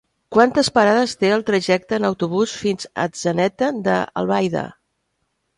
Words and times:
Quantes 0.35 0.69
parades 0.77 1.13
té 1.23 1.29
el 1.35 1.43
trajecte 1.49 1.99
en 2.01 2.09
autobús 2.09 2.55
fins 2.63 2.89
a 2.93 3.05
Atzeneta 3.05 3.73
d'Albaida? 3.89 4.65